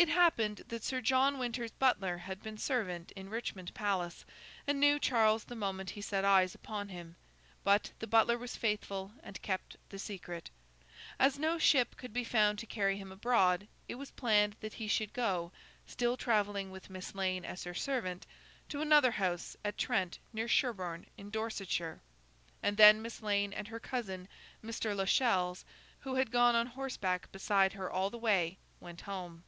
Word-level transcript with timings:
It 0.00 0.08
happened 0.08 0.64
that 0.68 0.82
Sir 0.82 1.02
John 1.02 1.38
Winter's 1.38 1.72
butler 1.72 2.16
had 2.16 2.42
been 2.42 2.56
servant 2.56 3.10
in 3.12 3.28
Richmond 3.28 3.74
Palace, 3.74 4.24
and 4.66 4.80
knew 4.80 4.98
Charles 4.98 5.44
the 5.44 5.54
moment 5.54 5.90
he 5.90 6.00
set 6.00 6.24
eyes 6.24 6.54
upon 6.54 6.88
him; 6.88 7.16
but, 7.64 7.92
the 7.98 8.06
butler 8.06 8.38
was 8.38 8.56
faithful 8.56 9.12
and 9.22 9.42
kept 9.42 9.76
the 9.90 9.98
secret. 9.98 10.48
As 11.18 11.38
no 11.38 11.58
ship 11.58 11.98
could 11.98 12.14
be 12.14 12.24
found 12.24 12.58
to 12.60 12.66
carry 12.66 12.96
him 12.96 13.12
abroad, 13.12 13.68
it 13.88 13.96
was 13.96 14.10
planned 14.12 14.56
that 14.60 14.72
he 14.74 14.88
should 14.88 15.12
go—still 15.12 16.16
travelling 16.16 16.70
with 16.70 16.88
Miss 16.88 17.14
Lane 17.14 17.44
as 17.44 17.64
her 17.64 17.74
servant—to 17.74 18.80
another 18.80 19.10
house, 19.10 19.54
at 19.62 19.76
Trent 19.76 20.18
near 20.32 20.48
Sherborne 20.48 21.08
in 21.18 21.28
Dorsetshire; 21.28 22.00
and 22.62 22.78
then 22.78 23.02
Miss 23.02 23.20
Lane 23.22 23.52
and 23.52 23.68
her 23.68 23.80
cousin, 23.80 24.28
Mr. 24.64 24.96
Lascelles, 24.96 25.66
who 25.98 26.14
had 26.14 26.30
gone 26.30 26.54
on 26.56 26.68
horseback 26.68 27.30
beside 27.32 27.74
her 27.74 27.90
all 27.90 28.08
the 28.08 28.16
way, 28.16 28.56
went 28.80 29.02
home. 29.02 29.44